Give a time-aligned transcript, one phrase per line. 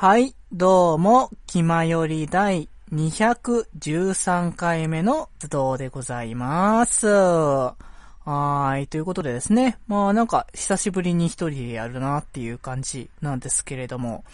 [0.00, 7.08] はい、どうも、気まより第213回目の図動でございます。
[7.08, 7.74] は
[8.80, 9.76] い、ということでですね。
[9.88, 14.24] まあなんか、久しぶりに一人でやるなっていう感じなんですけれども。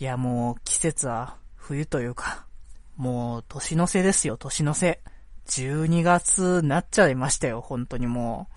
[0.00, 2.44] いやもう、季節は冬というか、
[2.96, 4.98] もう、年の瀬ですよ、年の瀬。
[5.46, 8.56] 12月になっちゃいましたよ、本当にもう。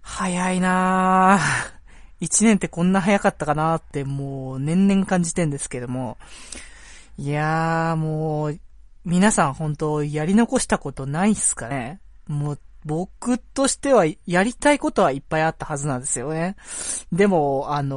[0.00, 1.77] 早いなぁ。
[2.20, 6.16] 一年ってこんな早かったかなってもう年々感じてんですけども。
[7.18, 8.60] いやーもう、
[9.04, 16.56] 皆さん本当やり残したことないっすかねもう僕としてはやりたいことはいっぱいあったはずなんですよね。
[17.12, 17.96] でも、あの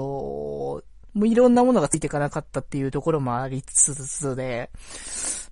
[1.13, 4.70] もういろんなものがついていかなかったっていうところもありつつで、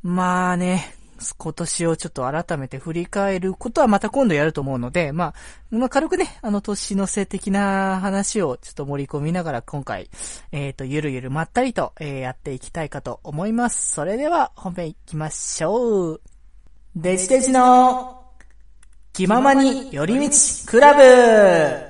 [0.02, 0.96] まあね、
[1.38, 5.34] 今年をちょっと改めて振り返ることはまた今度やると思うので、ま
[5.72, 10.10] あ、まあ軽くね、あの年の瀬的な話をちょっと盛り込みながら今回、
[10.52, 13.92] えっ、と、ゆるゆるまったりと、えーやっていきたいかと思います。
[13.94, 16.22] それでは本編行きましょう。
[16.96, 18.24] デジデジの
[19.14, 20.36] 気ままに寄り道
[20.68, 21.89] クラブ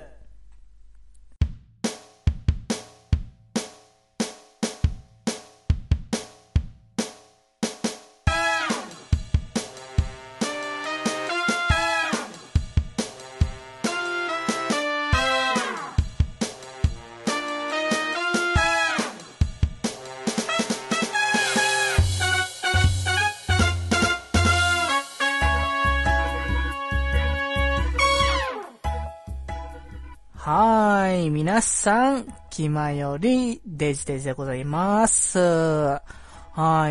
[32.60, 35.40] 暇、よりデジデジでございます。
[35.40, 36.02] は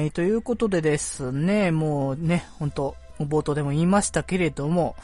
[0.01, 0.11] い。
[0.13, 4.97] ということでですね、もうね、ほんと、冒頭でも言いましたけれども、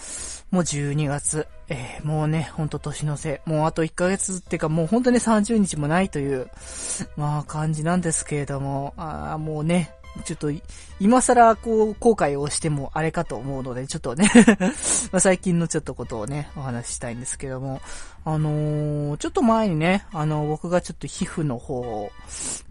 [0.50, 6.48] もう12月、えーもうね、ほんと年の瀬、もうあと1ヶ月っていうかもうほんとね30日もないという、
[7.18, 9.92] まあ感じなんですけれども、あーもうね、
[10.22, 10.52] ちょっと、
[11.00, 14.30] 今更こう、後悔をしてもあれかと思うので、ちょっとね。
[15.18, 17.80] 最近のちょっとことをね、お話ししたいんですけども、
[18.24, 22.10] あのーちょっと前にね、あの、僕がちょっと皮膚の方、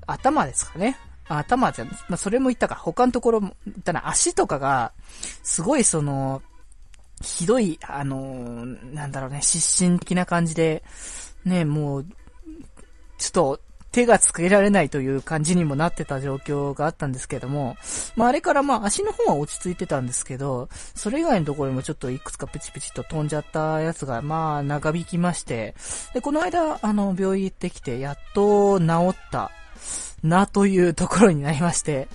[0.08, 0.98] 頭ですかね。
[1.28, 4.94] 頭じゃん、まあ、それも言ったか、他のところも言ったら足とかが、
[5.44, 6.42] すごいその、
[7.22, 10.84] ひどい、あのーなんだろうね、失神的な感じで、
[11.46, 12.06] ね、もう、
[13.18, 13.62] ちょっと、
[13.94, 17.78] 手がつけられないという感じにもなってた状況があったんですけども、
[18.16, 25.76] まああれからまあ足の方は落ち着いてたんですけど、それ以外のところにもちょっといくつかプチプチと飛んじゃったやつがまあ長引きまして、
[26.14, 29.52] で、この間あの病院行ってきてやっと治った
[30.24, 32.08] なというところになりまして、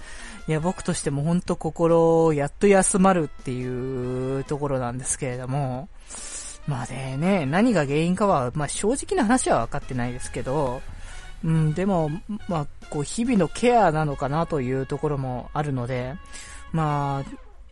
[0.48, 5.88] いや僕としても本当心をやっと休まるっていうところなんですけれども、
[6.66, 10.82] まあね、何が原因かは、まあ正直な話は分かってないですけど、
[11.44, 12.10] うん、でも、
[12.48, 16.14] まあ、こう、日々のケアなのかなというところもあるので、
[16.72, 17.24] ま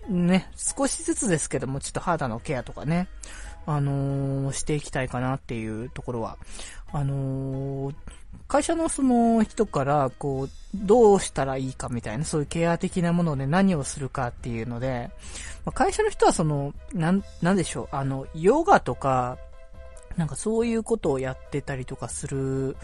[0.09, 3.09] あ、ね、少しずつですけども、ちょっと肌のケアとかね、
[3.67, 6.39] あのーしていきたいかなっていうところは、
[6.93, 7.95] あのー
[8.49, 15.11] 会社のその人から、こう、どうしたらいいかみたいな、そういうケア的なもので何をするかっていうので、
[15.65, 19.37] まあ会社の人はその、なん、なんでしょう、あの、ヨガとか、
[20.17, 22.77] なんかそういうことをやってたりとかする、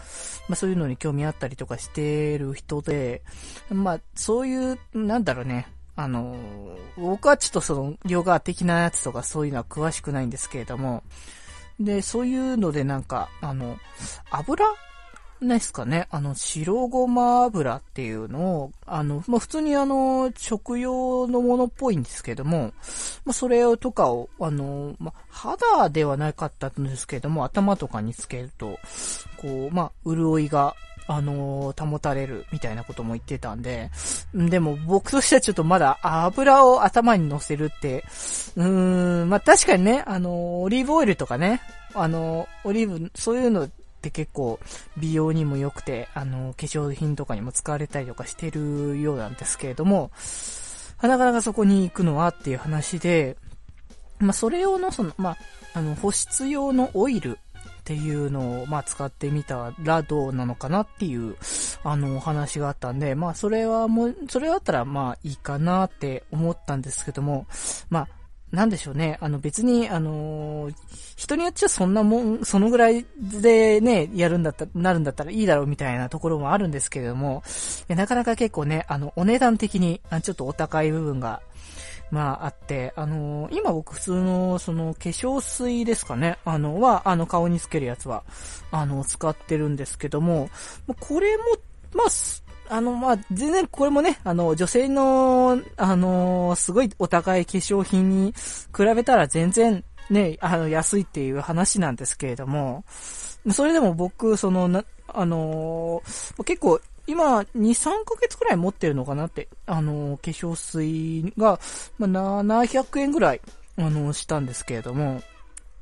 [0.49, 3.23] まあそういうのに興味あったりとかしてる人で、
[3.71, 6.37] まあそういう、なんだろうね、あの、
[6.97, 11.03] 僕はちょっとその、ヨガ的なやつとかそういうのは詳しくないんですけれども、
[11.81, 13.77] で、そういうのでなんか、あの、
[14.31, 14.65] 油
[15.43, 16.07] ないですかね。
[16.11, 22.73] あの、白ごま油っていうのを、あの、まあ、普通にあの、食用のものっぽいんですけども、
[23.25, 28.79] まあ、それをとかを、あの、まあ、肌ではなかったんですけども、頭とかにつけると、
[29.37, 30.75] こう、まあ、潤いが、
[31.09, 33.91] あの保たれるみたいなことも言ってたんで、
[34.35, 38.05] でも僕としてはちょっとまだ油を頭に乗せるって、
[38.57, 41.61] うーん、まあ、確かにね、あのオリーブオイルとかね、
[41.95, 43.69] あのオリーブ、そういうの
[44.03, 44.59] って結構
[44.97, 50.11] 美容にも良くて、あの化粧品とかにも使われたりとかしてるようなんですけれども、
[51.01, 53.37] なかなかそこに行くのはっていう話で、
[54.19, 55.37] まあ、それ用のその、まあ、
[55.75, 57.39] あの、保湿用のオイル
[57.83, 61.37] っていうのを、まあ、使ってみたらどうなのかなっていう、
[61.83, 67.47] あの、お話があったんで、まあ、それはもう、それだったら、まあ、いいかなって思ったんですけども、
[67.91, 68.09] まあ、
[68.53, 69.17] なんでしょうね。
[69.21, 70.75] あの別に、あのー
[71.15, 77.43] 人によっちゃそんなもん、そのぐらいでね、やるんだった、なるんだったらいいだろうみたいなところもあるんですけれども、
[77.81, 81.41] いやなかなか結構ね、あの、お値段的に、あちょっとお高い部分が、
[82.11, 88.25] まああって、あのー今僕普通の、その、化粧水ですかね、あの、は、あの、顔につけるやつは、
[88.71, 90.51] あの、使ってるんですけども、
[90.99, 91.45] これも、
[91.95, 92.11] まあ、
[92.73, 98.33] あの、まあ、全然これもね、あの、女性の、あの、すごいお高い化粧品に
[98.75, 102.85] 比べたら全然ね、あの、安いっていう話なんですけれども、
[103.51, 106.03] それでも僕、その、な、あの
[106.47, 111.61] 結構、今、2、3ヶ月くらい持ってるのかなって、あの化粧水が、
[111.99, 113.43] ま、700円ぐらい、
[113.77, 115.21] あのしたんですけれども、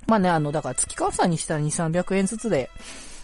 [0.09, 2.69] まあね、あの、だから月換算にしたら2、300円ずつで、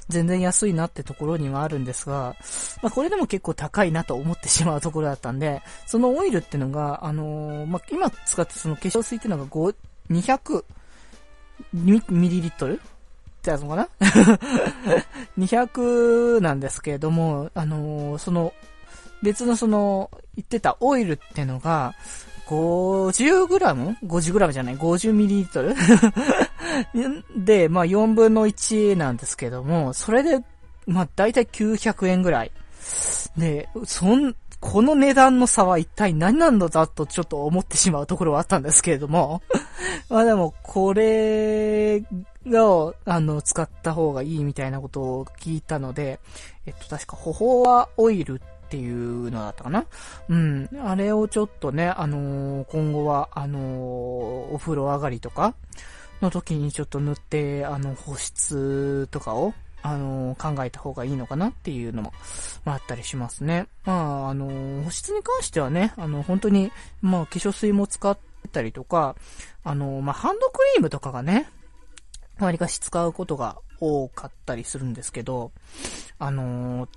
[0.08, 2.36] 全然安いなってところにはあるんですが、
[2.82, 9.74] まあこれでも結構高いなと思ってしまうところだったんで、そのオイルってのが、あのー、まあ今使ってその化粧水ってのが5、
[10.10, 10.64] 200
[11.72, 12.78] ミリリットルっ
[13.42, 13.88] てやつのかな
[15.38, 18.52] ?200 なんですけれども、あのー、その、
[19.22, 21.94] 別のその、言ってたオイルってのが、
[22.46, 25.74] 50g?50g じゃない ?50ml?
[27.36, 30.44] で、まあ4分の1なんですけども、それで、
[30.86, 32.52] まあ大体900円ぐらい。
[33.36, 39.42] で、そん、この値段の差は一体何なんだとちょっと思ってしまうところはあったんですけれども。
[40.08, 46.20] まあでも、これが、あの、使った方がいいみたいなことを聞いたので、
[46.64, 49.84] えっと、確か、ホホワオイルっていうのだったかな？
[50.28, 50.68] うん。
[50.84, 53.62] あれをちょっとね、あのー、今後は、あのー、
[54.54, 55.54] お風呂上がりとか
[56.20, 62.12] の時にちょっと塗って、あの、保湿とかを、あの、考えた方がいいのかなっていうのも、
[62.64, 63.68] まあ、あったりしますね。
[63.84, 66.72] まあ、あの保湿に関してはね、あの、本当に、
[67.02, 68.18] まあ、化粧水も使っ
[68.52, 69.14] たりとか、
[69.62, 71.48] あのまあ、ハンドクリームとかがね、
[72.38, 75.52] 割かし使うことが多かったりするんですけど、
[76.18, 76.88] あの、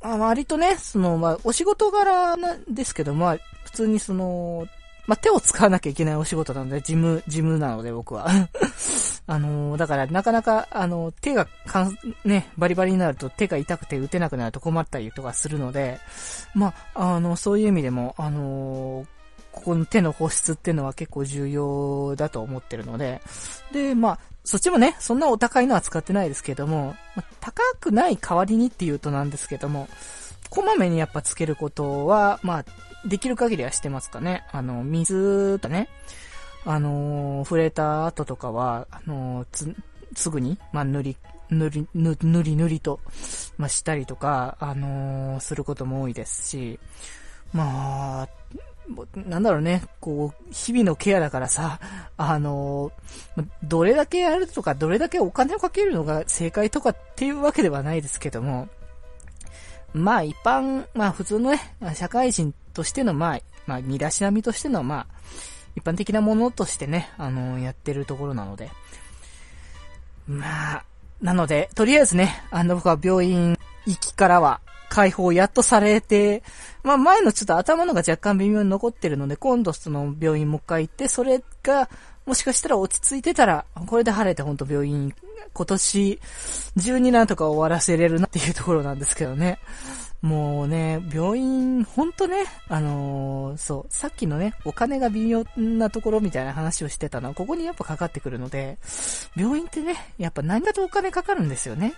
[0.00, 4.66] まあ、割とね、その、まあ、お仕事柄なんですけど、まあ、普通にその、
[5.06, 8.28] まあ、手を使わなきゃいけないお仕事なので、事務、事務なので僕は。
[9.28, 15.98] あのだからなかなか、あの手がかん、ね、バリバリになると手が痛くて打てなくなると困ったりとかするので、
[16.54, 19.04] まあ、あの、そういう意味でも、あの
[19.52, 23.20] ここの手の保湿っていうのは結構重要だと思ってるので、
[23.72, 29.88] で、まあ、そっちもね、そんなお高いのは使ってないですけども、まあ、高くない代わりにっていうとなんですけども、
[30.50, 32.64] こまめにやっぱつけることは、まあ、
[33.06, 34.44] できる限りはしてますかね。
[34.52, 35.88] あの、水とね、
[36.64, 39.74] あのー、触れた後とかは、あのー、つ、
[40.14, 41.16] すぐに、まあ、塗り、
[41.50, 43.00] 塗り、塗り塗りと、
[43.56, 46.80] まあ、したりとか、あのー、することも多いですし、
[47.52, 48.28] まあ、
[49.14, 51.80] なんだろうね、こう、日々のケアだからさ、
[52.16, 52.92] あの、
[53.62, 58.68] どれだけやるとか、どれだけお金をかけるのが正解とかっていうわけではないですけども、
[59.92, 65.06] まあ一般、まあ普通のね、社会人としての、まあ、まあ身だしなみとしての、まあ、
[65.76, 68.70] 一般的なものとしてね、あの、やってるところなので、
[70.28, 70.84] まあ、
[71.22, 73.56] なので、とりあえずね、あの僕は病院
[73.86, 76.42] 行きからは、解放やっとされて、
[76.84, 81.88] まあ前のちょっと頭のが若干微妙に残ってるので、今度その病院もう一回行って、それが、
[82.26, 85.14] もしかしたら落ち着いてたら、これで晴れてほんと病院、
[85.52, 86.20] 今年
[86.78, 89.58] 中になんとか終わらせれるなっていうところなんですけどね。
[90.26, 98.76] もうね、病院、ほんとね、あのー、そう、さっきのね、お金が微妙なところみたいな話をしてたのは、ここにやっぱかかってくるので、
[99.36, 101.94] 病院ってね、やっぱ何かとお金かかるんですよね。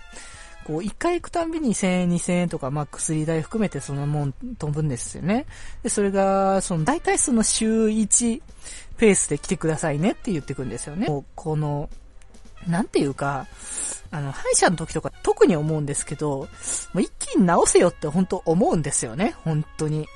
[0.63, 5.47] こう、一回行くたんびに1000円、2000円とか、まあ、薬代含めてそのもん飛ぶんですよね。
[5.81, 8.41] で、それが、その、大体その週1
[8.97, 11.07] ペースで来てくださいねって言ってくんですよね。
[11.33, 11.89] この、
[12.67, 13.47] なんていうか、
[14.11, 16.47] あの、歯医者の時とか特に思うんですけど、も
[16.95, 20.07] う一気に治せよって本当思うんですよね、本当に。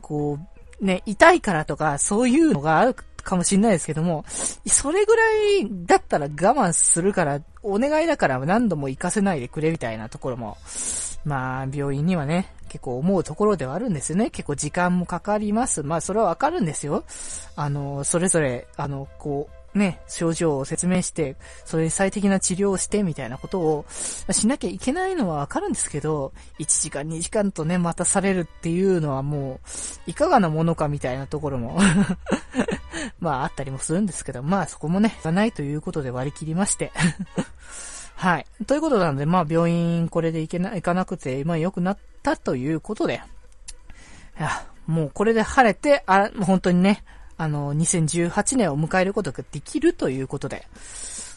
[0.00, 0.38] こ
[0.80, 4.24] う、ね、痛いからとか、そういうのがあるかもしれないですけども、
[4.66, 5.22] それぐら
[5.60, 10.56] いだったら我慢するから、お願いだから何度も行かせないでくれみたいなところも、
[11.24, 14.30] まあ、病院にはね、結構思うところではあるんですよね。
[14.30, 15.82] 結構時間もかかります。
[15.82, 17.04] まあ、それはわかるんですよ。
[17.56, 29.60] あの、それぞれ、あの、こう、ね、症状を説明して、それに最適な治療をして、みたいなことをしなきゃいけないのはわかるんですけど、1時間2時間とね、待たされるっていうのはも
[30.06, 31.78] う、いかがなものかみたいなところも
[33.20, 36.92] まああったりもするんですけど、まあそこもね、がないということで割り切りまして
[38.16, 38.46] はい。
[38.66, 43.22] ということなので、まあ病院これで行けな、行かなくて、まあ良くなったということで、
[44.38, 47.04] いや、もうこれで晴れて、あ、本当にね、
[47.38, 50.66] あの、2018年を迎えることができるということで。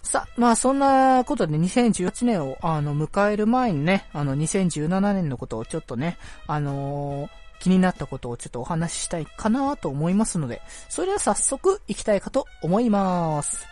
[0.10, 7.30] さ、まあそんなことで2018年をあの迎える前にね、あの2017年のことをちょっとね、あのー、
[7.60, 13.68] 気になったことをちょっとお話ししたいかなと思いますので、それでは早速行きたいかと思います。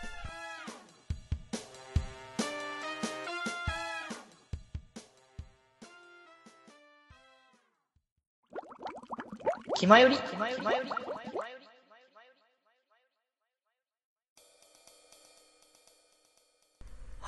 [9.78, 10.16] 気まより。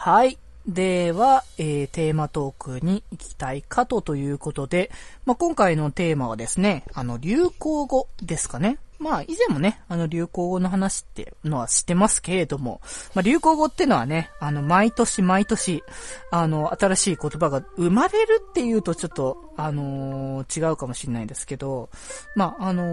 [0.02, 0.38] はい。
[0.66, 4.90] では、えー、テーマトークに行きたいかとということで、
[5.26, 8.78] まあ、今回のテーマはですね、あの、流行語ですかね。
[8.98, 12.80] まあ、以前もね、あの、流行語の話っていうのは知ってますけれども、
[13.14, 15.84] まあ、流行語ってのはね、あの、毎年毎年、
[16.30, 21.90] あの、新しい言葉が生まれるっていうとちょっと、あのー、違うかもしれないですけど、
[22.34, 22.86] まあ、あのー、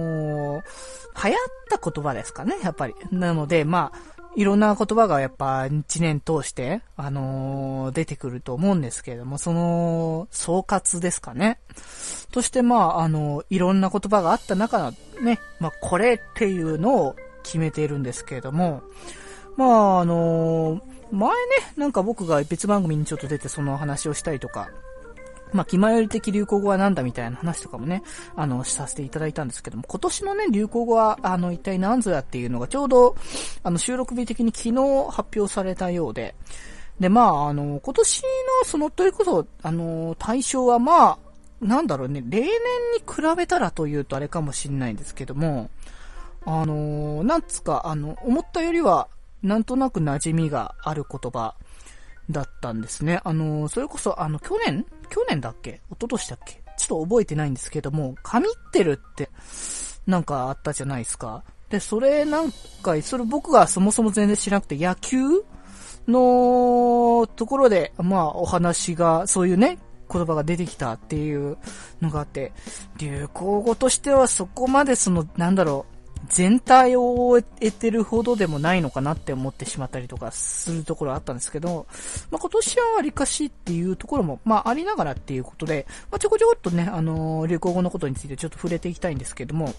[0.53, 0.63] 流行っ
[1.69, 2.95] た言葉ですかね、やっぱり。
[3.11, 11.59] なので、まあ、いろんな言葉がやっぱ一年通して、あのー、出てくると思うんですけれども、その、総括ですかね。
[12.31, 18.83] として、まあ、あのー、いろんな言葉があった中のね、まあ、これっていうのを決めているんですけれども、
[19.55, 21.35] まあ、あのー、前ね、
[21.75, 24.69] なんか僕が別番組にちょっと出てその話をしたりとか、
[25.53, 28.03] まあ、気前より的流行語はなんだみたいな話とかもね、
[28.35, 33.15] あの、させていただいたんですけども、今年のね、流行語は、あの、一体何ぞやっていうのがちょうど、
[33.63, 36.35] あの、収録日的に昨日発表されたようで、
[36.99, 38.27] で、まあ、あの、今年の、
[38.65, 41.17] その、ということ、あの、対象は、まあ、
[41.61, 45.69] なんだろうね、例年に比べたらというとあれかもしれないんですけども、
[46.45, 49.07] あの、なんつか、あの、思ったよりは、
[49.43, 51.55] なんとなく馴染みがある言葉
[52.29, 53.21] だったんですね。
[53.23, 55.81] あの、それこそ、あの、去年去年だっけ？
[55.89, 56.63] 一昨年だっけ？
[56.77, 59.29] ちょっと覚えてないんですけども、神ってるって、
[60.05, 61.43] なんかあったじゃないですか。
[61.69, 65.19] で、それなんか、それ僕がそもそも全然知らなくて、野球
[66.07, 71.57] のところで、まあお話が、そういうね、言葉が出てきたっていう
[71.99, 72.53] のがあって、
[72.97, 75.96] 流行語としてはそこまでその、なんだろう、
[76.29, 81.87] 全体を終えてるほどでもないのかなって思ってしまったりとかするところあったんですけど、
[82.31, 89.73] まあ、今年はわりかしっていうところも、まあ、ありながらっていうことで、まあ、ちょこちょこっとね、あのー、流行語のことについてちょっと触れていきたいんですけども、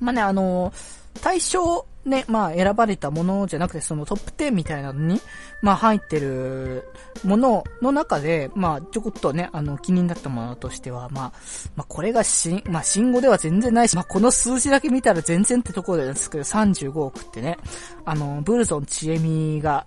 [0.00, 5.20] まあね、あのー対象ね、まあ選ばれたものじゃなくてそのトップ10みたいなのに、
[5.60, 6.84] まあ入ってる
[7.24, 11.32] ものの中で、まあちょこっとね、あの気になったものとしては、まあ、
[11.74, 17.58] まあこれがし、まあ信号では全然ないし、まあこの数字だけ見たら全然ってところですけど、35億ってね、
[18.04, 19.86] あの、ブルゾンちえみが、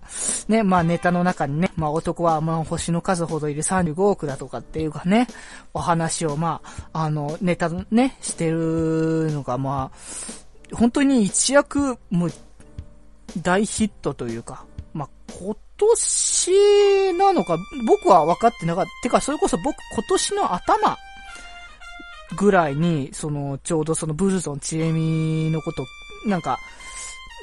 [0.50, 5.28] ね、まあネタの中にね、まあ男はまあ星の数ほどいる35億だとかっていうかね、
[5.74, 12.32] お話をまあ、あの、ネタね、してるのがまあ、本当に一躍、もう、
[13.42, 15.10] 大ヒットというか、まあ、
[15.40, 18.92] 今年なのか、僕は分かってなかった。
[19.04, 20.98] てか、それこそ僕、今年の頭
[22.36, 25.86] ぐらいに、その、ちょうどそのブルゾンちえみのこと、
[26.26, 26.60] なんか、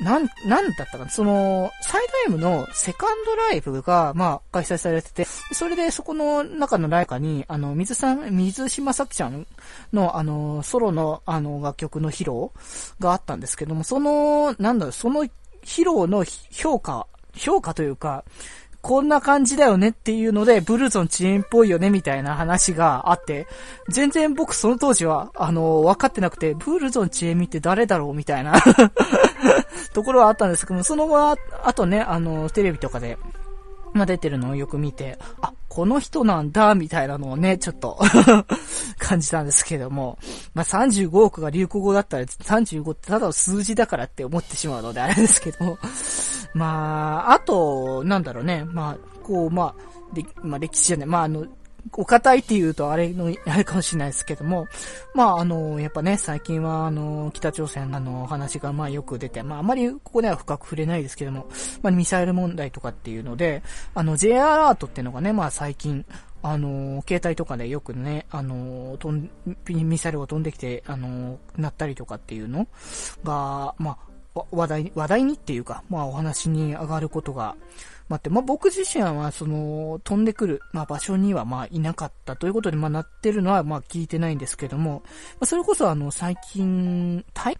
[0.00, 1.08] なん、なんだったかな？
[1.08, 9.46] その、サイド M のセカンドライブが、まあ、開催されてて、それでそこの中のライカに、あの、水さん、水島さくちゃん
[9.92, 12.50] の、あの、ソロの、あの、楽曲の披露
[13.00, 15.24] があったんですけども、その、なんだろう、その
[15.62, 18.24] 披露の評価、評価というか、
[18.82, 23.48] こんな感じだよねっていうので、ブルーゾン遅延っぽいよねみたいな話があって、
[23.88, 28.54] 全然僕その当時は、あの、分かってなくて、ブルーゾン遅延って誰だろうみたいな。
[29.92, 33.18] ところはあったんですけども、その後は、あとね、あの、テレビとかで、
[33.92, 37.98] ま、出てるのをよく見て、あ、この人なんだ、みたいなのをね、ちょっと
[38.98, 40.18] 感じたんですけども、
[40.54, 45.78] まあ、35億が流行語だったら35ってただの数字だからって思ってしまうのであれですけども、
[46.54, 51.46] まあ、あと、なんだろうね、まあ、こう、まあ、で、まあ、歴史じゃない、まあ、あの、
[51.92, 54.66] お堅いって言うとあれの、あれかもしれないですけども、
[55.14, 61.48] まあ、あの、やっぱね、最近は、あの、北朝鮮の話が、まあ、よく出て、まあ、あまりここでは深く触れないですけども、
[61.82, 63.62] まあ、ミサイル問題とかっていうので、
[63.94, 66.04] あの、J アラートっていうのがね、まあ、最近、
[66.42, 69.30] あの、携帯とかでよくね、あの、飛ん、
[69.68, 72.66] ミサイルが飛んできて、あの、なったりとかっていうの
[73.24, 73.98] が、ま
[74.34, 77.56] あ、話題、話題にっていうか、まあ、お話に上がることが、
[78.08, 85.02] 待って、まあ、僕自身は、その、飛んでくる、まあ、場所には、ま、いなかったということで、ま、なってるのは、ま、聞いてないんですけども、
[85.40, 87.58] ま、それこそ、あの、最近、タイ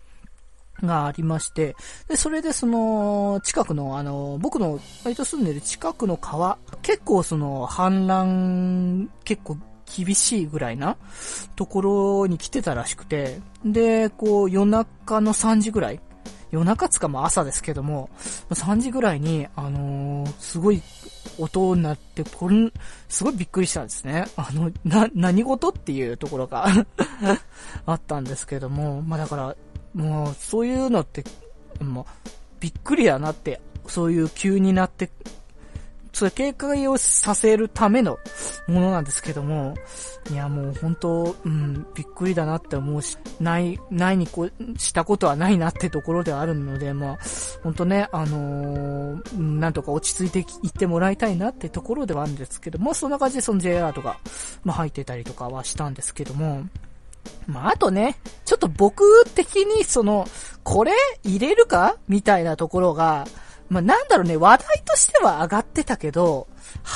[0.83, 1.77] がありまして、
[2.09, 10.97] で、それでその、近くの、あの、僕の割と住んでる近くの川、結構その、氾濫、結構厳しいぐらいな
[11.55, 16.01] ところに来てたらしくて、で、こう、夜中の3時ぐらい、
[16.51, 18.09] 夜中つかも朝ですけども、
[18.51, 20.83] 3時ぐらいに、あのー、すごい
[21.39, 22.73] 音になって、これ、
[23.09, 24.27] すごいびっくりしたんですね。
[24.37, 26.67] あの、な、何事っていうところが
[27.87, 29.57] あったんですけども、まあだから、
[29.95, 31.25] もう、そういうのって、
[31.81, 32.29] もう、
[32.61, 35.11] びっくりやなって、そういう急になって、
[36.17, 38.19] それ警戒をさせるための
[38.67, 39.75] ものなんですけども、
[40.31, 47.19] いやもう本当、うん、びっくりだなって思うし、ない、ないにこしたことはないなってところではあるので、まあ、
[47.63, 54.19] 本当ね、あのー、なんとか落ち着いていってもらいたいなってところではあるんですけども、そんな感じでその JR とか、
[54.65, 56.65] まあ入ってたりとかはしたんですけども、
[57.47, 59.05] まあ、あとね、ちょっと僕
[59.35, 60.27] 的にその、
[60.63, 60.93] これ
[61.25, 63.27] 入れるかみたいなところが、
[63.69, 66.47] まあ、なんだろうね、話題としては上がってたけど、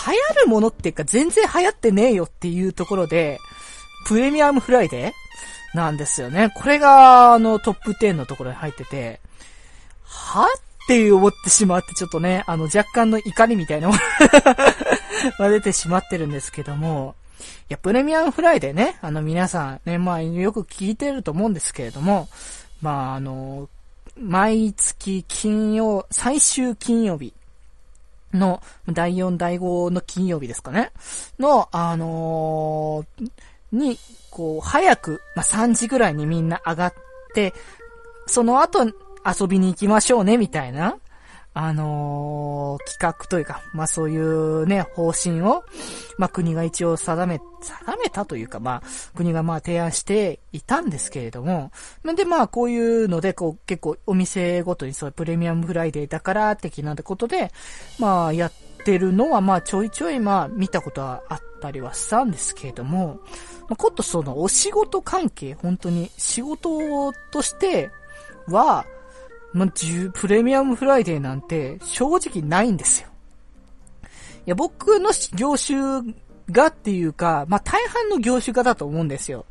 [0.06, 3.38] 流行るものっていうか全然流行ってねえよっていうところで、
[4.06, 6.52] プレミアムフライデーなんですよね。
[6.56, 9.20] これが、あの、トップ10のところに入ってて、
[10.04, 14.00] はって思ってしまって、ちょっとね、あの、若干の怒りみたいなもの
[15.38, 17.14] が出てしまってるんですけども、
[17.68, 22.28] いや、プレミアムフライデーね、あの、皆さんね、まあ、よく聞いてると思うんですけれども、
[22.82, 23.68] まあ、あの、
[24.20, 27.32] 毎月金曜、最終金曜日
[28.34, 30.92] の、第4、第5の金曜日ですかね。
[31.38, 33.30] の、あのー、
[33.72, 33.98] に、
[34.30, 36.94] こう、早く、まあ、3時ぐらいにみんな上がっ
[37.34, 37.54] て、
[38.26, 40.98] その後遊びに行きましょうね、みたいな、
[41.52, 45.64] あのー、企画というか、まあそういうね、方針を、
[46.16, 51.72] まあ国が一応定め、定めたというか、まあ国がま提案していたんですけれども、
[52.04, 57.50] なんでまあこういうので、こう結構お店ごとにそういうプレミアムフライデーだから的なことで、
[57.98, 58.52] まあやっ
[58.84, 63.18] てるのはまあちょいちょいまあ見たことはあったりはしたんですけれども、
[63.68, 67.90] まあことそのお仕事関係、本当に仕事として
[68.46, 68.86] は、
[69.52, 69.68] まあ、
[70.14, 73.08] プレミアムフライデーなんて正直ないんですよ。
[74.02, 74.06] い
[74.46, 76.14] や、僕の業種
[76.50, 79.44] がっていうか、まあ、大半の業種がだと思うんですよ。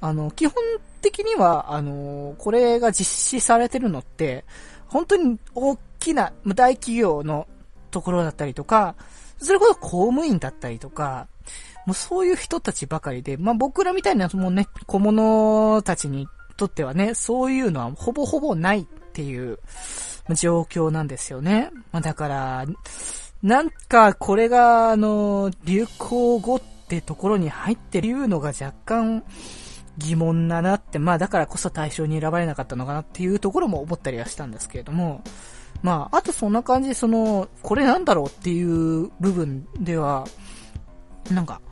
[0.00, 0.54] あの、基本
[1.00, 4.44] 的には、あの、これが実施されてるのって、
[4.88, 7.46] 本当に大きな大企業の
[7.90, 8.94] ところだったりとか、
[9.38, 11.28] それこそ公務員だったりとか、
[11.86, 19.58] もうそういう人たちばかりで、まあ、僕らみたいなもうね、小物たちにとってはね、そういうのはほぼほぼないっていう
[20.34, 21.70] 状況なんですよね。
[21.90, 22.66] まあ、だから、
[23.42, 29.24] なんかこれが、あの、流行語ってところに入ってるのが若干
[29.96, 35.22] 疑問だなって、まあだからこそ対象に選ばれなかったのかなっていうところも思ったりはしたんですけれども、
[35.82, 40.26] まあ、あとそんな感じでその、これなんだろうっていう部分では、
[41.30, 41.62] なんか、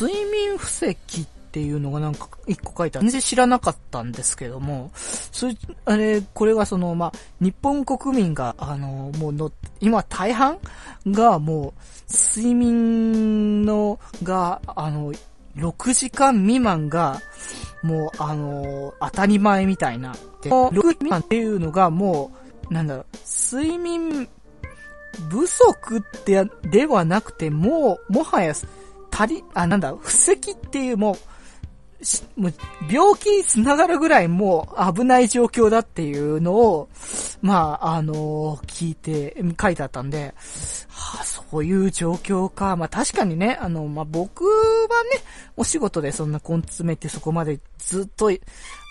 [0.00, 3.04] 睡眠不石っっていうのがなんか一個書いてある。
[3.08, 10.58] 全然知らなかったんですけども、それ、あれ、これがその、まあ、日本国民が、あの、もうの、今大半
[11.06, 15.12] がもう、睡眠の、が、あの、
[15.54, 17.20] 6時間未満が、
[17.84, 20.12] もう、あの、当たり前みたいな。
[20.42, 22.32] で、6時間未満っていうのがも
[22.68, 23.06] う、なんだろう、
[23.56, 24.28] 睡眠
[25.30, 28.54] 不足って、ではなくて、もう、もはや、
[29.12, 31.16] 足り、あ、なんだ、布石っていうもう、
[32.36, 32.54] もう
[32.90, 36.88] 病気につながるぐらいもう危ない状況だっていうのを、
[37.42, 40.34] まあ、あの、聞いて、書いてあったんで、
[40.88, 42.76] はあ、そういう状況か。
[42.76, 44.50] まあ確かにね、あの、まあ僕は
[45.12, 45.20] ね、
[45.56, 48.30] お仕事でそんな根詰めてそこまでずっと、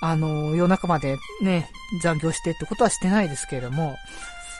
[0.01, 1.69] あの、夜中までね、
[2.01, 3.95] 残業してってことはしてないですけれども、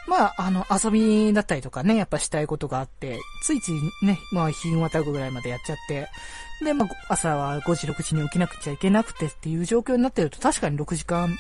[0.08, 3.74] まあ、あの、遊びだったりとかね、やっぱしたいことがあって、ついつい
[4.06, 6.10] ね、まあ、日がまたぐぐらいまでやっちゃって、
[6.64, 11.38] で、まあ、朝は5時、6時に起きなくちゃいけなくてっていう状況になってると、確かに6時間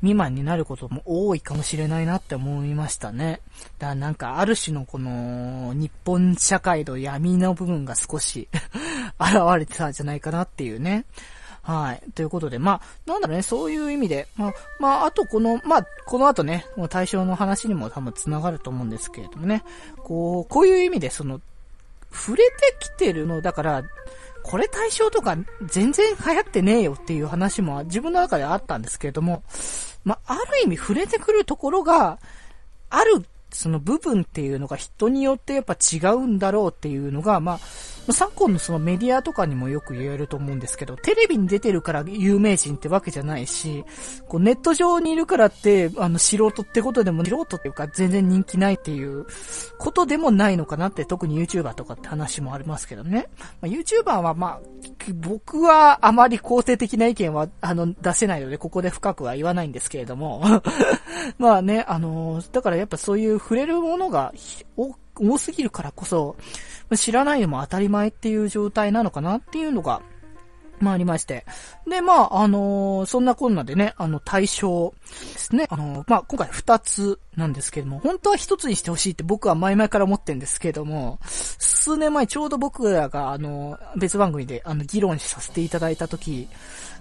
[0.00, 3.40] 未満になることも多いかもしれないなって思いましたね。
[3.78, 8.48] だからなんか、ある種のこの、日本社会の闇の部分が少し
[9.18, 11.04] 現れてたんじゃないかなっていうね。
[11.62, 12.12] はい。
[12.12, 19.64] ということで、まあ、なんだろうね、そういう意味で、まあ、まあ、あとこの、まあ、この後ね、対象の話にも多分繋がると思うんですけれどもね、
[19.98, 21.42] こう、こういう意味で、その、
[22.12, 23.82] 触れてきてるの、だから、
[24.42, 29.42] これ対象とか全然流行ってねえよっていう話も自分の中であったんですけれども、
[30.04, 32.18] まあ、ある意味触れてくるところが、
[32.90, 37.58] ある、その部分っていうのが人によってやっぱ違うんだろうっていうのが、まあ、
[38.12, 43.84] 昨今のそのメディアとかにもよく言えると思うんですけど、テレビに出てるから有名人ってわけじゃないし、
[44.26, 49.26] こうネット上にいるからって、あの、素人ってことでも、素人っていうか全然人気ないっていう
[49.78, 53.28] ことでもないのかなって、特に YouTuber とかって話もありますけどね。
[53.60, 54.60] まあ、YouTuber はまあ、
[55.14, 60.42] 僕はあまり肯定的な意見は、あの、出せないので、ここで深くは言わないんですけれども。
[61.38, 64.32] まあね、あの、だからやっぱそういう触れるものが
[64.76, 66.36] 多多すぎるからこそ、
[66.96, 70.02] 知らないのも当たり前っていう状態なのかなっていうのが、
[70.80, 71.44] まあ、ありまして。
[71.88, 75.66] で、まあ、あのー、そんなこんなでね、あの、対象ですね。
[75.70, 86.48] あのー、まあ、今回二つなんですけども、本当は一つにしてほしいって僕は前々から思ってんですけども、数年前ちょうど僕らが、あのー、別番組で、あの、議論させていただいた時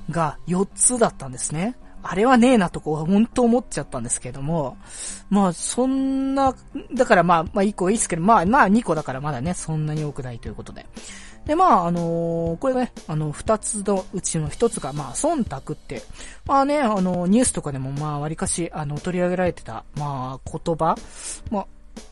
[0.09, 1.75] が4つだったんですね。
[2.09, 4.77] あれはねえなとこ、本当思っちゃったんですけども、
[5.29, 6.55] まあ、そんな、
[6.93, 10.85] だからまあ、まあ1個いいですけど、まあ、まあ2個だからまだね、そんなに多くないということで。
[11.45, 16.01] で、まあ、あのー、これね、あの、二つのうちの一つが、まあ、忖度って、
[16.45, 20.95] まあね、あの、ニュースとかでも、まあ、割かし、あの、取り上げられてた、まあ、言葉、
[21.49, 21.67] まあ、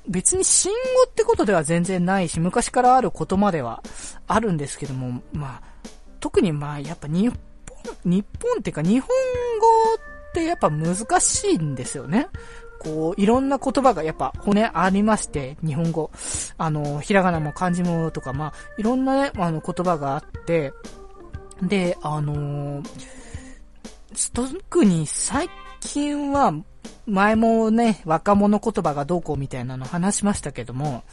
[0.08, 3.84] 別に信号ってことでは全然ないし、昔からある言葉では
[4.28, 5.62] あるんですけども、まあ、
[6.20, 7.32] 特にまあ、やっぱ日、
[8.04, 9.94] 日本っていうか日本語
[10.30, 12.28] ってやっぱ難しいんですよね。
[12.80, 16.12] こう、いろんな言葉がやっぱ骨ありまして、日本語。
[16.58, 20.74] あの、ひらがなも漢字もとか、まあ、いろんなね、あの、言葉があって、
[21.62, 26.54] で、あのー、特に最近は、
[27.08, 31.04] 前もね、若者言葉がどうこうみたいなの話しましたけども、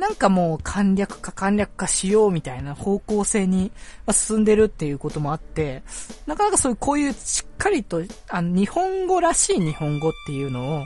[0.00, 3.70] なんかもう簡略化簡略化しようみたいな方向性に
[4.10, 5.82] 進んでるっていうこともあって、
[6.26, 10.84] なかなかそういうこういうしっかりと、あの、日本語らしい日本語っていうのを、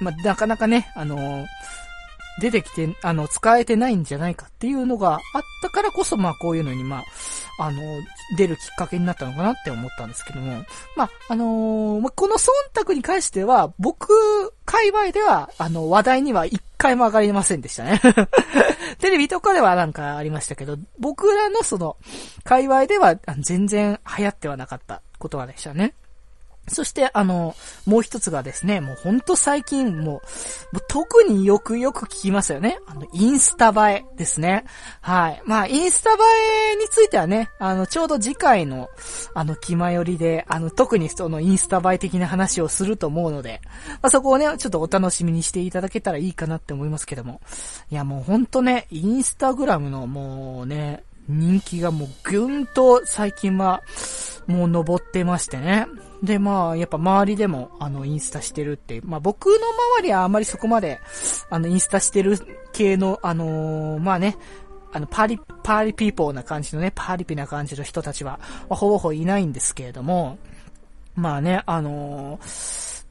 [0.00, 1.44] まあ、なかなかね、あの、
[2.40, 7.04] 出てきて、あの、使えてないんじゃないかっていうのがあったからこそ、まあ、こういうのに、まあ、
[7.58, 7.80] あの、
[8.36, 10.64] 出るきっかけになったのかなって思ったんですけども、
[10.96, 14.08] まあ、あのー、ま、この忖度に関しては、僕、
[14.64, 18.00] 界隈では、あの、話題には一回も上がりませんでしたね。
[19.00, 21.96] テレビとかではなんかありましたけど、僕らのその、
[22.44, 25.94] 界隈では全然流行ってはなかった言葉でしたね。
[26.68, 27.54] そして、あの、
[27.86, 30.22] もう一つがですね、もうほんと最近、も
[30.72, 32.78] う、特によくよく聞きますよね。
[32.86, 34.64] あの、インスタ映えですね。
[35.00, 35.42] はい。
[35.44, 36.14] まあ、インスタ映
[36.74, 38.88] えについてはね、あの、ちょうど次回の、
[39.34, 43.60] あの、気まよりで、あの、特にそのインスタ映え的な話をすると思うので、
[44.02, 47.40] まあ、そこをね、ちょっとお楽しみにしていただけたらいいかなって思いますけども。
[47.90, 53.82] いや、もうほんとね、インスタグラムのもうね、人気がもうぐんと最近は、
[54.46, 55.86] もう登ってましてね。
[56.22, 59.54] で、まあ、やっぱ周りでも、あの、インスタしてるって、まあ僕の
[59.98, 60.98] 周りはあんまりそこまで、
[61.48, 62.38] あの、インスタしてる
[62.72, 64.36] 系の、あのー、まあね、
[64.92, 70.38] あの、パーリ、パーリピーポーな感じのね、パーリピな感じの人たちは、まあ、ほぼほぼいないんですけれども、
[71.14, 73.04] まあね、あのー、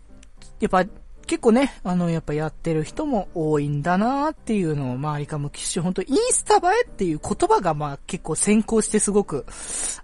[0.60, 0.91] やっぱ、
[1.28, 9.46] 結構ね、あの、やっぱやってる人も多いんだなっていうのを周りか向きし、本当インスタ映えっていう言葉がまあ結構先行してすごく、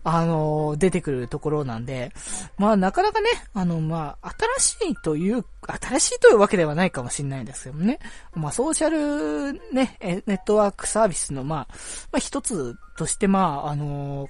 [0.04, 2.12] あの、出てくるところなんで、
[2.58, 8.00] まあなかなかね、あの、まあ、新しいという、新しいというわけではないかもしれないんですけどね。
[8.36, 11.68] まあソーシャルね、ネットワークサービスのまあ、
[12.12, 14.28] まあ一つとしてまあ、あの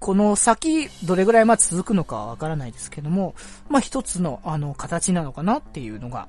[0.00, 3.34] この先、どれぐらいまで続くのかはわからないですけども、
[3.68, 6.26] まあ一つの、あの、形なのかなっていうのが、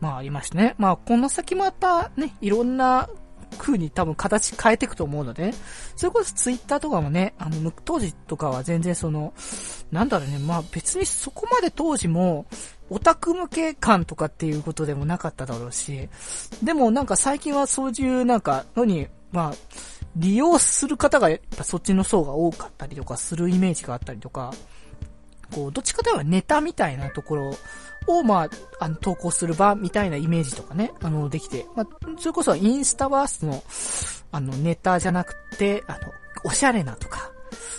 [0.00, 0.74] まあありましてね。
[0.76, 3.08] まあこの先またね、いろんな
[3.58, 5.54] 風に多分形変えていくと思うので、
[5.94, 9.32] それこそツイッターとかもね、あの、当時とかは全然その、
[9.92, 12.46] なんだろうね、まあ別にそこまで当時も、
[12.90, 16.08] オタク向け感とかっていうことでもなかっただろうし、
[16.62, 19.54] でもなんか最近はそういうなんかのに、まあ、
[20.16, 24.52] 利用する方がやっぱそっちの層が多かったりとかするイメージがあったりとか、
[25.52, 27.56] こう、どっちかといえばネタみたいなところ
[28.06, 28.48] を、まあ、
[28.80, 31.86] あの、投稿する場みたいなイメージとかね、あの、できて、まあ、
[32.18, 33.62] それこそインスタバースの、
[34.32, 35.98] あの、ネタじゃなくて、あの、
[36.44, 37.32] おしゃれなとか、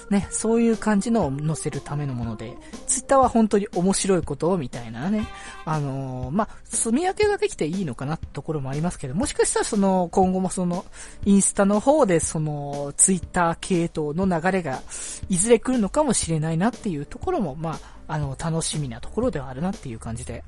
[0.09, 2.55] ね、そういう感じのを載せるためのもので、
[2.87, 5.27] ツイッターは本当に面白いことをみたいなね、
[5.65, 10.85] あのー、まあ、住み分けができていいのかなってところもありますけど、もしかしたらその、今後もその、
[11.25, 14.81] インスタの方でその、ツイッター系統の流れが、
[15.29, 20.43] いずれ来るのかもしれないなっていうところも、まあ、あの、楽しみなところではあるなっていう感じで。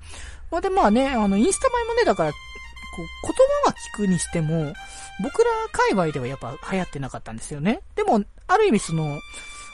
[0.52, 4.74] まあ、で、まあね、あの、インスタ前もね、だから、こう、言葉は聞くにしても、
[5.22, 7.82] 僕ら界隈ではやっぱ流行ってなかったんですよね。
[7.96, 9.20] でも、ある意味その、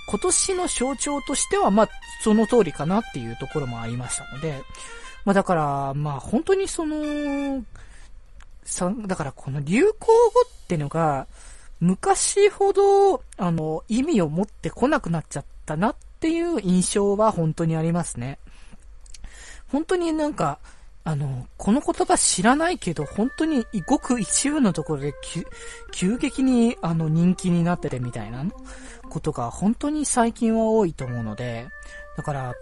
[0.08, 1.90] 今年の象徴としては、まあ、
[2.24, 4.62] その通りかなっていうところもありましたので、
[5.26, 7.64] まあだから、まあ本当にその、
[8.64, 11.28] さ、だからこの流行語ってのが、
[11.80, 18.38] 昔ほど、あの、意味を持ってこなくなっちゃったなっていう印象は本当にありますね。
[19.68, 20.60] 本当になんか、
[21.04, 25.14] あの、この言葉知らないけど、本当にごく一部のところで
[25.92, 28.46] 急激にあの人気になっててみたいな
[29.10, 31.68] ことが本当に最近は多いと思うので、
[32.18, 32.54] だから、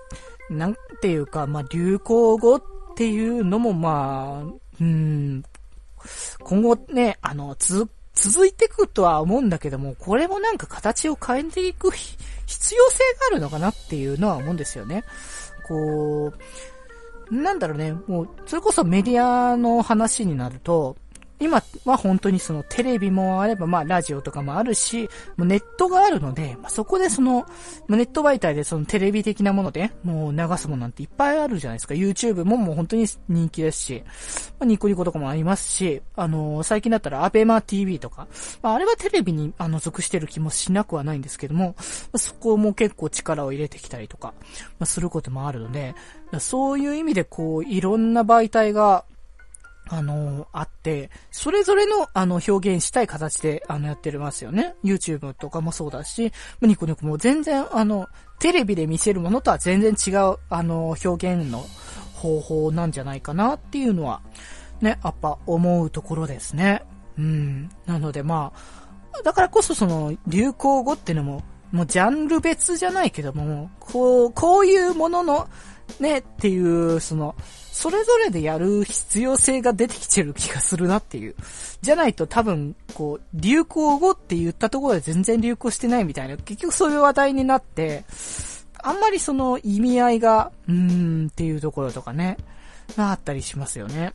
[0.50, 2.64] なんていうか、まあ、流行語っ
[2.96, 5.44] ていうのもまあ、うん、
[6.42, 15.06] 今後ね、あの、続続いていくとは思うんだけども、これもなんか形を変えていく必要性があるのかなっていうのは思うんですよね。
[15.66, 16.40] こう、
[17.32, 20.96] なんだろうね、もう、それこそメディアの話になると、
[21.40, 27.46] 今は本当にそのテレビもあれば、まあラジオとかもあるし、もうネットがあるので、まあ、そこでその、
[27.88, 31.94] ネット媒体でそのテレビ的なもので、もう流すものなんていっぱいあるじゃないですか。
[31.94, 34.04] YouTube ももう本当に人気ですし、
[34.60, 38.28] まあ、ニコニコとかもありますし、あのー、最近だったらアベマ TV とか、
[38.62, 41.76] まああれはテレビにあの属してる気もしなくはないんですけども、
[42.16, 44.34] そこも結構力を入れてきたりとか、
[44.80, 45.96] まあ、することもあるので、
[46.40, 49.06] そういう意味でこう、いろんな媒体が、
[49.92, 54.76] あの、あって、それぞれの、あの、表現したい形で、あの、やってますよね。
[54.84, 58.08] YouTube とかもそうだし、ニコニコも全然、あの、
[58.40, 61.66] テレビで見せるものとは全然違う、あの、表現の
[62.14, 64.22] 方法なんじゃないかなっていうのは、
[64.80, 66.84] ね、やっぱ思うところですね。
[67.18, 67.70] うん。
[67.88, 68.54] なのでま
[69.12, 75.48] あ、だからこそその、流行語っていうのも、もうジャンル別じゃないけども、こう、こういうものの、
[76.00, 77.36] ね、っていう、その、
[77.80, 81.36] それぞれでやる必要性が出てきてる気がするなっていう。
[81.82, 88.04] じゃないと多分、こう、流行語って言ったところで全然流行してないみたいな、結局そういう話題になって、
[88.84, 92.36] あんまりその意味合いが、うーんっていうところとかね、
[92.98, 94.14] があったりしますよね。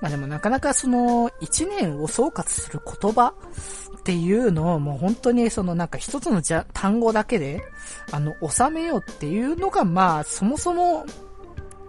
[0.00, 3.32] まあでもなかなかその、一年を総括する言葉
[3.96, 7.62] っていうのをもう本当にそのなんか一つのじゃ単語だけで、
[8.10, 11.06] あの、収めようっていうのがまあそもそも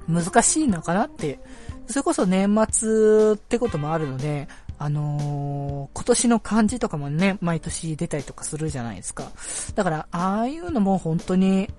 [0.09, 1.39] 難しいのかなって。
[1.87, 9.31] それこそ年末ってこともあるので、あのー、今年の漢字とかもね、毎年出たりとかするじゃないですか。
[9.75, 11.69] だから、ああいうのも本当に、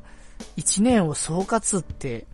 [0.56, 2.26] 一年を総括って、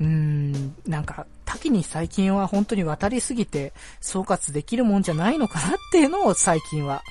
[0.00, 7.02] うーん、なんか、多岐に最近は本当に渡りすぎて、総括できるもんじゃないのかなっていうのを最近は、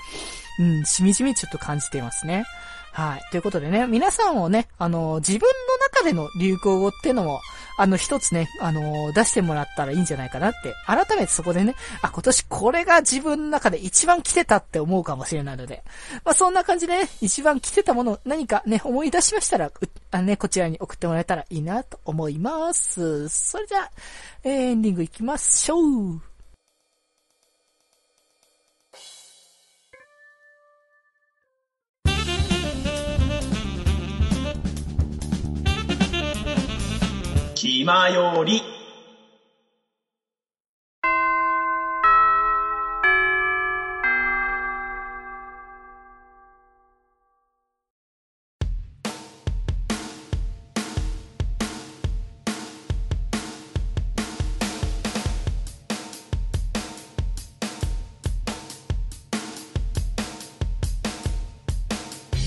[0.60, 2.46] うん、しみじみちょっと感じていますね。
[2.94, 3.22] はい。
[3.32, 7.42] ということでね、皆さんをね、あの、自分の中での流行語ってのも、
[7.76, 15.84] あの、一つね、あの、出してもらったらいいんじゃないかなって、改めてそこでね、あ、今年これが自分の中で一番来てたって思うかもしれないので、
[16.24, 19.72] まあ、そんな感じでね、一番来てたもの、何かね、思い出しましたら、
[20.12, 23.28] あね、こちらに送ってもらえたらいいなと思います。
[23.28, 23.92] それじゃあ、
[24.44, 26.33] エンディングいきましょう。
[37.64, 38.62] 気まより。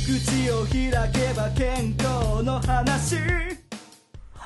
[0.04, 3.55] 口を開けば健康の話。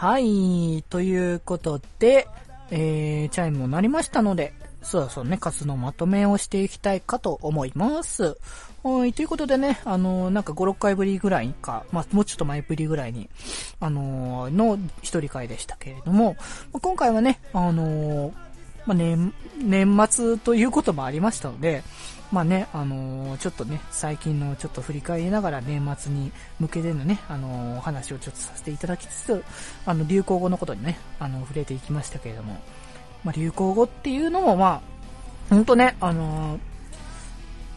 [0.01, 2.27] はい、ということで、
[2.71, 8.39] えー、チャイムも鳴りましたので、そうそうね、活動まとめをしていきたいかと思います。
[8.83, 13.29] はい、ということでね、あのー、なんか5、6回ぶりぐらいか、まあ、もうちょっと前ぶりぐらいに、
[13.79, 16.35] あのー、の一人会でしたけれども、
[16.73, 18.33] 今回はね、あのー、
[18.87, 21.83] まあ、年、年末ということもありましたので、
[22.33, 29.45] まあね、あのー、ちょっとね、最近のちょっと振り返りながら年末に向けてのね、あのー、お話をちょっとさせていただきつつ、
[29.85, 32.61] あの、流行語のことにね、あの、触れていきましたけれども、
[33.25, 34.81] まあ、流行語っていうのも、ま
[35.51, 36.61] あ、ほんとね、あのー、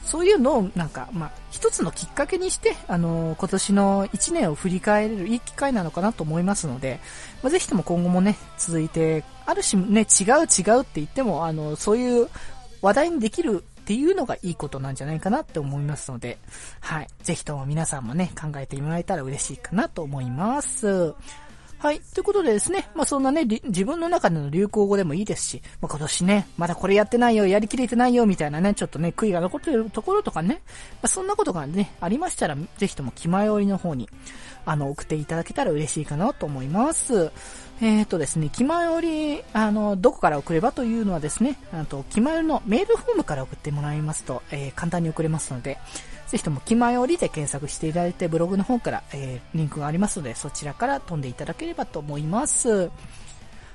[0.03, 6.99] そういうのをなんか、まあ、一つのきっかけにして、あの今年の一年を振り返れるいい機会なのかなと思いますので、
[7.41, 12.27] まあ、ぜひとも今後もね、続いて、ある種ね、違う違うって言っても、あの、そういう
[12.81, 16.37] 話題にできるっていうのがいいことなんじゃないかなって思いますので、
[16.79, 17.07] はい。
[17.21, 21.13] ぜひとも皆さんもね、考えてもらえたら嬉しいかなと思います。
[21.83, 21.99] はい。
[21.99, 30.61] ということでですね、まあそんなね、自分の中での流行語でもいいですし、まあ今年ね、まだこれやってないよ、やりきれてないよ、みたいなね、ちょっとね、悔いが残ってるところとかね、
[30.93, 34.07] まあそんなことがね、ありましたら、ぜひとも気前よりの方に、
[34.65, 37.33] あの、送っていただけたら嬉しいかなと思います。
[37.81, 45.79] えっ、ー、とですね、気前より、あの、どこから送ればというのはですね、あと、気前よりのメールフォームから送ってもらいますと、えー、簡単に送れますので、
[46.33, 52.89] ぜひとも気前よりで検索していただいて、ブログの方から、えー、リンクがありますので、そちらから飛んでいただければと思います。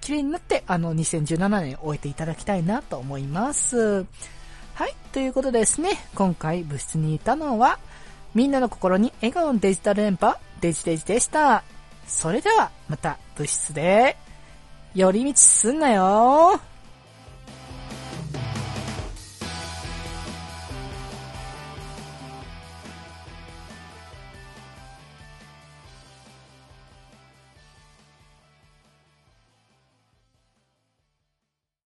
[0.00, 4.06] 綺麗になって、あの、2017年を終えていただきたいなと思います。
[4.74, 7.80] はい、ということでですね、今回部室にいたのは、
[8.32, 11.64] みんなの心に笑顔のデジタル連覇、デジデジでした。
[12.06, 14.16] それでは、また部室で、
[14.94, 16.60] 寄り道すんなよ